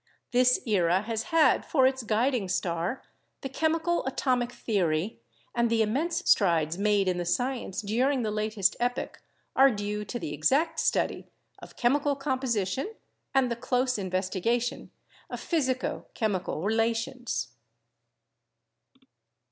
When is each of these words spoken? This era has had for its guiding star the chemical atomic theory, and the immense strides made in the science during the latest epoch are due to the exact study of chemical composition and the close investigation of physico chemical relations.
This 0.31 0.59
era 0.65 1.03
has 1.03 1.25
had 1.25 1.63
for 1.63 1.85
its 1.85 2.01
guiding 2.01 2.49
star 2.49 3.03
the 3.41 3.49
chemical 3.49 4.03
atomic 4.07 4.51
theory, 4.51 5.19
and 5.53 5.69
the 5.69 5.83
immense 5.83 6.27
strides 6.27 6.75
made 6.75 7.07
in 7.07 7.19
the 7.19 7.23
science 7.23 7.83
during 7.83 8.23
the 8.23 8.31
latest 8.31 8.75
epoch 8.79 9.21
are 9.55 9.69
due 9.69 10.03
to 10.05 10.17
the 10.17 10.33
exact 10.33 10.79
study 10.79 11.27
of 11.59 11.75
chemical 11.77 12.15
composition 12.15 12.91
and 13.35 13.51
the 13.51 13.55
close 13.55 13.99
investigation 13.99 14.89
of 15.29 15.39
physico 15.39 16.07
chemical 16.15 16.63
relations. 16.63 17.49